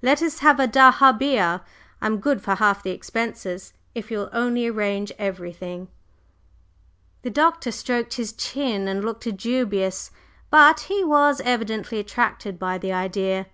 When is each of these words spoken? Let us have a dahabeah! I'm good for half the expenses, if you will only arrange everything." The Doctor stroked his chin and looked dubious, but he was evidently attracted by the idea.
Let 0.00 0.22
us 0.22 0.38
have 0.38 0.58
a 0.60 0.66
dahabeah! 0.66 1.60
I'm 2.00 2.16
good 2.16 2.40
for 2.40 2.54
half 2.54 2.82
the 2.82 2.88
expenses, 2.90 3.74
if 3.94 4.10
you 4.10 4.16
will 4.16 4.30
only 4.32 4.66
arrange 4.66 5.12
everything." 5.18 5.88
The 7.20 7.28
Doctor 7.28 7.70
stroked 7.70 8.14
his 8.14 8.32
chin 8.32 8.88
and 8.88 9.04
looked 9.04 9.28
dubious, 9.36 10.10
but 10.48 10.80
he 10.88 11.04
was 11.04 11.42
evidently 11.42 11.98
attracted 11.98 12.58
by 12.58 12.78
the 12.78 12.94
idea. 12.94 13.44